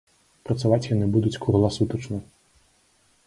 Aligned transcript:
Працаваць 0.49 0.85
яны 0.95 1.05
будуць 1.17 1.35
кругласутачна. 1.45 2.17